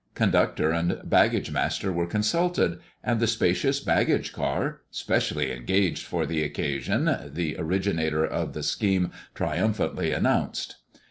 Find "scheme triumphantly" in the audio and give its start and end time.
8.63-10.11